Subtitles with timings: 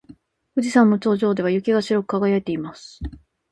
[0.55, 3.01] 富士山の頂上は雪で白く輝いています。